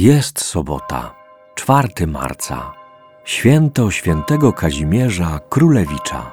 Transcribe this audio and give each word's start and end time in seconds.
Jest 0.00 0.44
sobota, 0.44 1.14
4 1.54 2.06
marca, 2.06 2.72
święto 3.24 3.90
świętego 3.90 4.52
Kazimierza 4.52 5.40
Królewicza. 5.48 6.32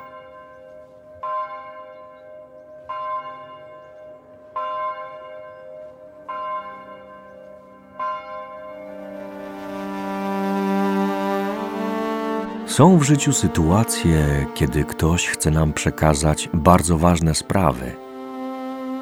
Są 12.65 12.97
w 12.97 13.03
życiu 13.03 13.33
sytuacje, 13.33 14.45
kiedy 14.55 14.83
ktoś 14.83 15.27
chce 15.27 15.51
nam 15.51 15.73
przekazać 15.73 16.49
bardzo 16.53 16.97
ważne 16.97 17.35
sprawy. 17.35 17.95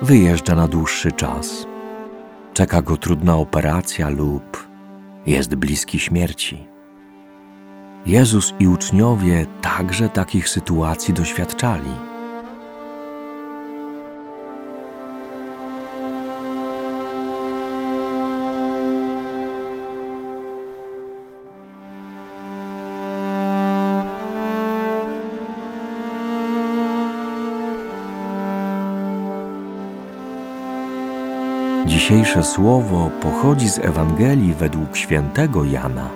Wyjeżdża 0.01 0.55
na 0.55 0.67
dłuższy 0.67 1.11
czas 1.11 1.74
czeka 2.55 2.81
go 2.81 2.97
trudna 2.97 3.37
operacja 3.37 4.09
lub 4.09 4.67
jest 5.25 5.55
bliski 5.55 5.99
śmierci. 5.99 6.67
Jezus 8.05 8.53
i 8.59 8.67
uczniowie 8.67 9.45
także 9.61 10.09
takich 10.09 10.49
sytuacji 10.49 11.13
doświadczali. 11.13 12.14
Dzisiejsze 31.95 32.43
słowo 32.43 33.11
pochodzi 33.21 33.69
z 33.69 33.79
Ewangelii 33.79 34.53
według 34.53 34.97
świętego 34.97 35.63
Jana. 35.63 36.09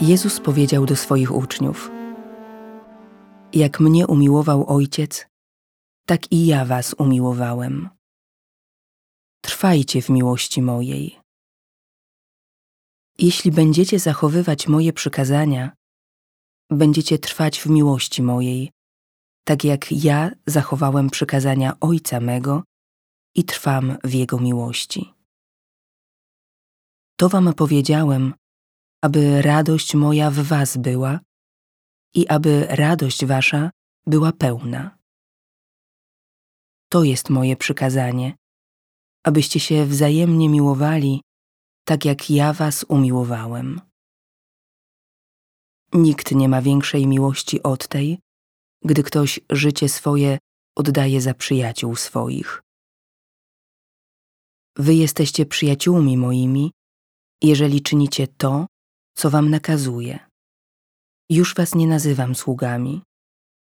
Jezus 0.00 0.40
powiedział 0.40 0.86
do 0.86 0.96
swoich 0.96 1.34
uczniów: 1.34 1.90
Jak 3.52 3.80
mnie 3.80 4.06
umiłował 4.06 4.66
Ojciec, 4.68 5.26
tak 6.06 6.32
i 6.32 6.46
ja 6.46 6.64
was 6.64 6.94
umiłowałem. 6.98 7.88
Trwajcie 9.40 10.02
w 10.02 10.08
miłości 10.08 10.62
mojej. 10.62 11.18
Jeśli 13.18 13.50
będziecie 13.50 13.98
zachowywać 13.98 14.68
moje 14.68 14.92
przykazania, 14.92 15.81
będziecie 16.70 17.18
trwać 17.18 17.60
w 17.60 17.66
miłości 17.66 18.22
mojej, 18.22 18.70
tak 19.44 19.64
jak 19.64 19.92
ja 19.92 20.30
zachowałem 20.46 21.10
przykazania 21.10 21.76
Ojca 21.80 22.20
mego 22.20 22.62
i 23.34 23.44
trwam 23.44 23.96
w 24.04 24.12
Jego 24.14 24.38
miłości. 24.38 25.14
To 27.16 27.28
wam 27.28 27.54
powiedziałem, 27.54 28.34
aby 29.02 29.42
radość 29.42 29.94
moja 29.94 30.30
w 30.30 30.34
was 30.34 30.76
była 30.76 31.20
i 32.14 32.28
aby 32.28 32.66
radość 32.70 33.24
wasza 33.26 33.70
była 34.06 34.32
pełna. 34.32 34.98
To 36.88 37.04
jest 37.04 37.30
moje 37.30 37.56
przykazanie, 37.56 38.36
abyście 39.24 39.60
się 39.60 39.86
wzajemnie 39.86 40.48
miłowali, 40.48 41.22
tak 41.84 42.04
jak 42.04 42.30
ja 42.30 42.52
was 42.52 42.84
umiłowałem. 42.88 43.91
Nikt 45.92 46.32
nie 46.32 46.48
ma 46.48 46.62
większej 46.62 47.06
miłości 47.06 47.62
od 47.62 47.88
tej, 47.88 48.18
gdy 48.84 49.02
ktoś 49.02 49.40
życie 49.50 49.88
swoje 49.88 50.38
oddaje 50.76 51.20
za 51.20 51.34
przyjaciół 51.34 51.96
swoich. 51.96 52.62
Wy 54.76 54.94
jesteście 54.94 55.46
przyjaciółmi 55.46 56.16
moimi, 56.16 56.70
jeżeli 57.42 57.82
czynicie 57.82 58.28
to, 58.28 58.66
co 59.16 59.30
wam 59.30 59.50
nakazuję. 59.50 60.18
Już 61.30 61.54
was 61.54 61.74
nie 61.74 61.86
nazywam 61.86 62.34
sługami, 62.34 63.02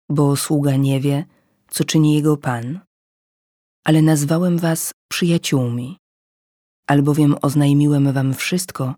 bo 0.10 0.36
sługa 0.36 0.76
nie 0.76 1.00
wie, 1.00 1.26
co 1.70 1.84
czyni 1.84 2.16
jego 2.16 2.38
pan, 2.38 2.80
ale 3.86 4.02
nazwałem 4.02 4.58
was 4.58 4.92
przyjaciółmi, 5.12 5.98
albowiem 6.88 7.36
oznajmiłem 7.42 8.14
wam 8.14 8.34
wszystko, 8.34 8.96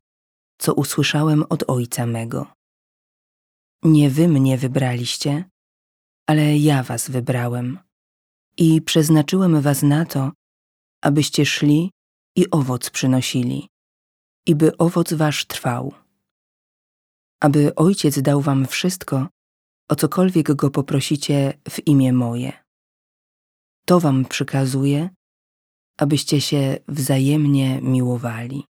co 0.59 0.73
usłyszałem 0.73 1.43
od 1.49 1.63
ojca 1.67 2.05
mego. 2.05 2.60
Nie 3.83 4.09
wy 4.09 4.27
mnie 4.27 4.57
wybraliście, 4.57 5.49
ale 6.27 6.57
ja 6.57 6.83
was 6.83 7.09
wybrałem 7.09 7.79
i 8.57 8.81
przeznaczyłem 8.81 9.61
was 9.61 9.83
na 9.83 10.05
to, 10.05 10.31
abyście 11.01 11.45
szli 11.45 11.91
i 12.35 12.51
owoc 12.51 12.89
przynosili, 12.89 13.67
i 14.45 14.55
by 14.55 14.77
owoc 14.77 15.13
wasz 15.13 15.45
trwał. 15.45 15.93
Aby 17.39 17.75
Ojciec 17.75 18.21
dał 18.21 18.41
wam 18.41 18.67
wszystko, 18.67 19.27
o 19.89 19.95
cokolwiek 19.95 20.53
go 20.55 20.69
poprosicie 20.69 21.53
w 21.69 21.87
imię 21.87 22.13
moje. 22.13 22.53
To 23.85 23.99
wam 23.99 24.25
przykazuje, 24.25 25.09
abyście 25.97 26.41
się 26.41 26.77
wzajemnie 26.87 27.81
miłowali. 27.81 28.70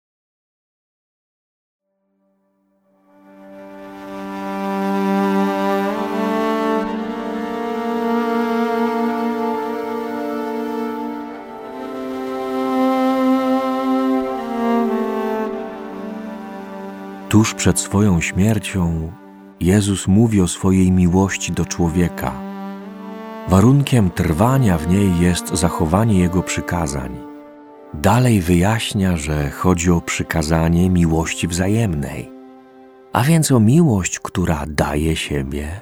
Tuż 17.37 17.53
przed 17.53 17.79
swoją 17.79 18.21
śmiercią 18.21 19.11
Jezus 19.59 20.07
mówi 20.07 20.41
o 20.41 20.47
swojej 20.47 20.91
miłości 20.91 21.51
do 21.51 21.65
człowieka. 21.65 22.31
Warunkiem 23.47 24.09
trwania 24.09 24.77
w 24.77 24.87
niej 24.87 25.19
jest 25.19 25.49
zachowanie 25.49 26.19
Jego 26.19 26.43
przykazań. 26.43 27.17
Dalej 27.93 28.41
wyjaśnia, 28.41 29.17
że 29.17 29.49
chodzi 29.49 29.91
o 29.91 30.01
przykazanie 30.01 30.89
miłości 30.89 31.47
wzajemnej, 31.47 32.31
a 33.13 33.23
więc 33.23 33.51
o 33.51 33.59
miłość, 33.59 34.19
która 34.19 34.65
daje 34.67 35.15
siebie, 35.15 35.81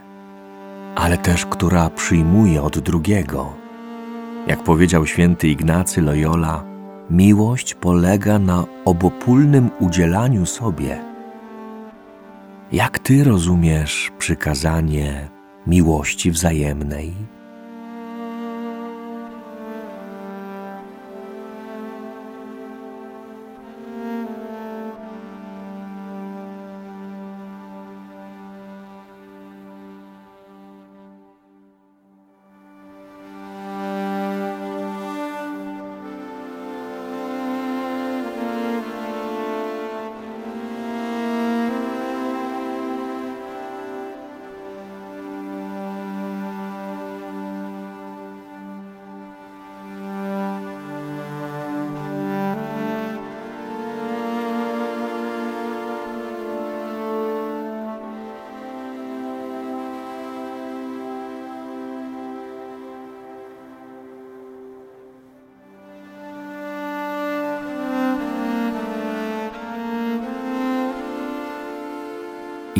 ale 0.95 1.17
też 1.17 1.45
która 1.45 1.89
przyjmuje 1.89 2.61
od 2.61 2.79
drugiego. 2.79 3.53
Jak 4.47 4.63
powiedział 4.63 5.05
święty 5.05 5.47
Ignacy 5.47 6.01
Loyola, 6.01 6.63
miłość 7.09 7.73
polega 7.73 8.39
na 8.39 8.65
obopólnym 8.85 9.69
udzielaniu 9.79 10.45
sobie 10.45 11.14
jak 12.71 12.99
Ty 12.99 13.23
rozumiesz 13.23 14.11
przykazanie 14.17 15.29
miłości 15.67 16.31
wzajemnej? 16.31 17.13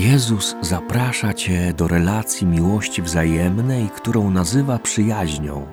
Jezus 0.06 0.56
zaprasza 0.62 1.34
Cię 1.34 1.74
do 1.74 1.88
relacji 1.88 2.48
miłości 2.48 3.02
wzajemnej, 3.02 3.90
którą 3.90 4.31
nazywa 4.31 4.80
przyjaźnią. 4.80 5.68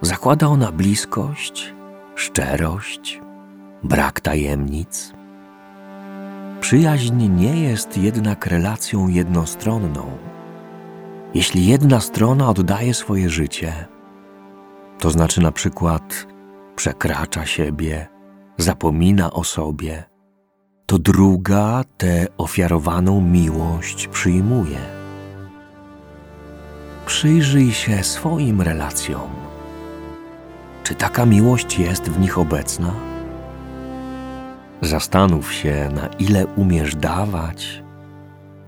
Zakłada 0.00 0.46
ona 0.46 0.72
bliskość, 0.72 1.74
szczerość, 2.14 3.20
brak 3.82 4.20
tajemnic. 4.20 5.12
Przyjaźń 6.60 7.28
nie 7.28 7.62
jest 7.62 7.96
jednak 7.96 8.46
relacją 8.46 9.08
jednostronną. 9.08 10.18
Jeśli 11.34 11.66
jedna 11.66 12.00
strona 12.00 12.48
oddaje 12.48 12.94
swoje 12.94 13.30
życie, 13.30 13.86
to 14.98 15.10
znaczy 15.10 15.40
na 15.40 15.52
przykład 15.52 16.26
przekracza 16.76 17.46
siebie, 17.46 18.08
zapomina 18.58 19.32
o 19.32 19.44
sobie, 19.44 20.11
to 20.92 20.98
druga 20.98 21.84
tę 21.98 22.26
ofiarowaną 22.38 23.20
miłość 23.20 24.08
przyjmuje. 24.08 24.78
Przyjrzyj 27.06 27.72
się 27.72 28.04
swoim 28.04 28.60
relacjom. 28.60 29.30
Czy 30.84 30.94
taka 30.94 31.26
miłość 31.26 31.78
jest 31.78 32.08
w 32.08 32.20
nich 32.20 32.38
obecna? 32.38 32.92
Zastanów 34.80 35.52
się, 35.52 35.88
na 35.94 36.06
ile 36.06 36.46
umiesz 36.46 36.96
dawać, 36.96 37.82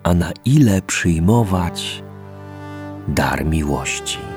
a 0.02 0.14
na 0.14 0.32
ile 0.44 0.82
przyjmować 0.82 2.02
dar 3.08 3.46
miłości. 3.46 4.33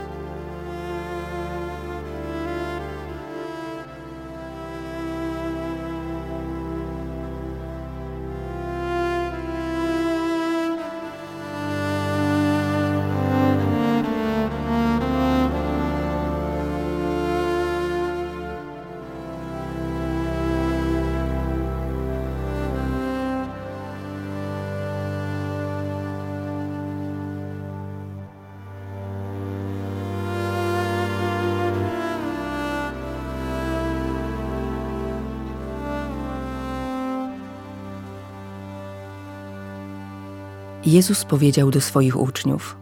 Jezus 40.86 41.26
powiedział 41.26 41.72
do 41.72 41.82
swoich 41.82 42.20
uczniów: 42.20 42.78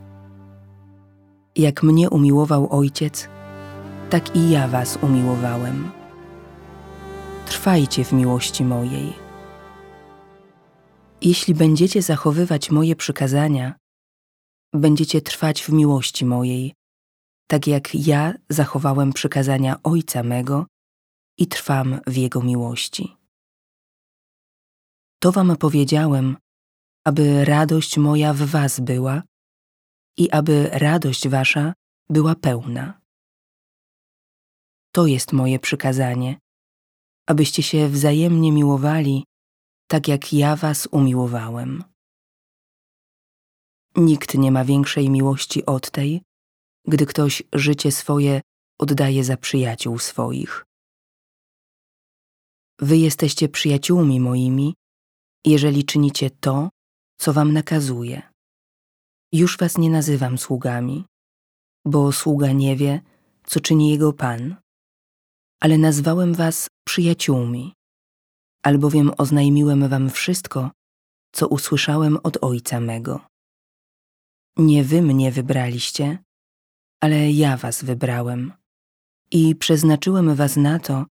Jak 1.56 1.84
mnie 1.84 2.10
umiłował 2.10 2.74
Ojciec, 2.74 3.30
tak 4.10 4.36
i 4.36 4.50
ja 4.50 4.68
was 4.68 4.98
umiłowałem. 5.02 5.92
Trwajcie 7.46 8.04
w 8.06 8.14
miłości 8.14 8.66
mojej. 8.66 9.14
Jeśli 11.22 11.54
będziecie 11.54 12.02
zachowywać 12.02 12.72
moje 12.72 12.96
przykazania, 12.96 13.76
będziecie 14.74 15.22
trwać 15.22 15.64
w 15.64 15.70
miłości 15.70 16.26
mojej, 16.26 16.74
tak 17.48 17.68
jak 17.68 17.96
ja 17.96 18.34
zachowałem 18.50 19.14
przykazania 19.14 19.76
Ojca 19.84 20.24
mego 20.24 20.66
i 21.38 21.48
trwam 21.48 22.00
w 22.08 22.16
Jego 22.18 22.42
miłości. 22.42 23.18
To 25.20 25.32
wam 25.32 25.58
powiedziałem, 25.58 26.38
aby 27.06 27.46
radość 27.46 27.98
moja 27.98 28.34
w 28.34 28.38
was 28.38 28.80
była 28.80 29.24
i 30.18 30.32
aby 30.32 30.70
radość 30.72 31.28
wasza 31.28 31.74
była 32.10 32.36
pełna. 32.36 33.02
To 34.92 35.08
jest 35.08 35.34
moje 35.34 35.60
przykazanie, 35.60 36.40
abyście 37.28 37.64
się 37.64 37.90
wzajemnie 37.90 38.52
miłowali, 38.52 39.24
tak 39.88 40.08
jak 40.08 40.34
ja 40.34 40.56
was 40.56 40.88
umiłowałem. 40.92 41.84
Nikt 43.96 44.34
nie 44.34 44.52
ma 44.52 44.66
większej 44.66 45.10
miłości 45.10 45.66
od 45.66 45.92
tej, 45.92 46.22
gdy 46.88 47.06
ktoś 47.06 47.44
życie 47.54 47.92
swoje 47.92 48.42
oddaje 48.80 49.24
za 49.24 49.38
przyjaciół 49.38 50.00
swoich. 50.00 50.66
Wy 52.80 52.98
jesteście 52.98 53.50
przyjaciółmi 53.50 54.20
moimi, 54.20 54.74
jeżeli 55.46 55.86
czynicie 55.86 56.30
to, 56.30 56.70
co 57.18 57.34
wam 57.34 57.54
nakazuje. 57.54 58.22
Już 59.32 59.58
was 59.58 59.78
nie 59.78 59.90
nazywam 59.90 60.38
sługami, 60.38 61.06
bo 61.86 62.12
sługa 62.12 62.52
nie 62.52 62.76
wie, 62.76 63.02
co 63.46 63.60
czyni 63.60 63.92
jego 63.92 64.14
pan, 64.14 64.56
ale 65.62 65.78
nazwałem 65.78 66.34
was 66.34 66.68
przyjaciółmi, 66.88 67.74
albowiem 68.64 69.12
oznajmiłem 69.18 69.90
wam 69.90 70.10
wszystko, 70.10 70.72
co 71.34 71.48
usłyszałem 71.48 72.18
od 72.24 72.44
Ojca 72.44 72.80
mego. 72.80 73.26
Nie 74.58 74.84
wy 74.84 75.02
mnie 75.02 75.32
wybraliście, 75.32 76.24
ale 77.02 77.32
ja 77.32 77.58
was 77.58 77.84
wybrałem 77.84 78.54
i 79.32 79.56
przeznaczyłem 79.56 80.36
was 80.36 80.56
na 80.58 80.80
to, 80.80 81.06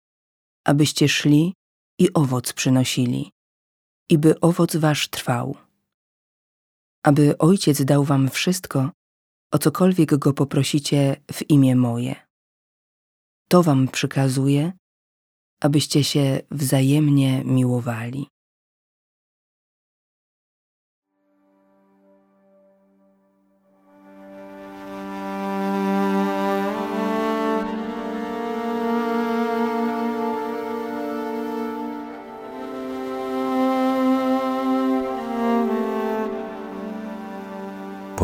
abyście 0.67 1.09
szli 1.09 1.55
i 1.99 2.13
owoc 2.13 2.53
przynosili, 2.53 3.31
i 4.11 4.19
by 4.19 4.41
owoc 4.41 4.77
wasz 4.77 5.09
trwał 5.09 5.64
aby 7.05 7.39
Ojciec 7.39 7.85
dał 7.85 8.05
wam 8.05 8.31
wszystko, 8.31 8.91
o 9.53 9.59
cokolwiek 9.59 10.15
go 10.17 10.33
poprosicie 10.33 11.17
w 11.33 11.51
imię 11.51 11.77
moje. 11.77 12.15
To 13.49 13.63
wam 13.63 13.89
przykazuje, 13.89 14.73
abyście 15.61 16.05
się 16.05 16.41
wzajemnie 16.51 17.45
miłowali. 17.45 18.34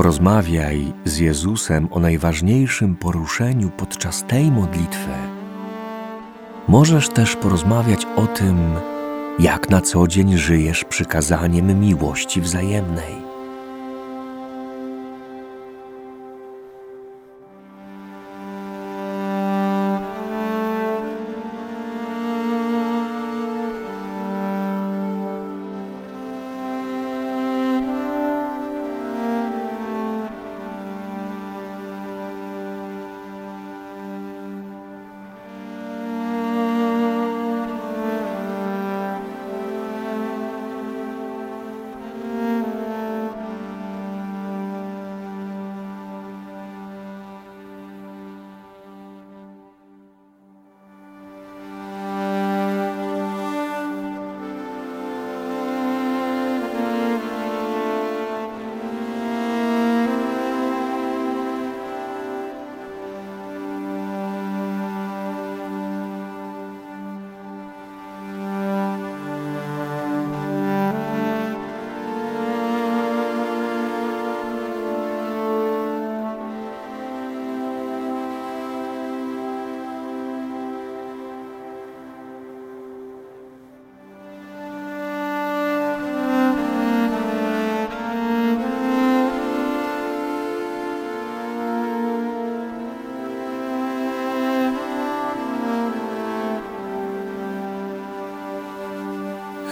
Porozmawiaj 0.01 0.93
z 1.05 1.19
Jezusem 1.19 1.89
o 1.91 2.01
najważniejszym 2.01 2.97
poruszeniu 2.97 3.71
podczas 3.71 4.25
tej 4.27 4.51
modlitwy. 4.51 5.11
Możesz 6.69 7.09
też 7.09 7.37
porozmawiać 7.37 8.07
o 8.17 8.27
tym, 8.27 8.59
jak 9.39 9.71
na 9.71 9.81
co 9.81 10.07
dzień 10.07 10.39
żyjesz 10.39 10.85
przykazaniem 10.85 11.81
miłości 11.81 12.41
wzajemnej. 12.41 13.30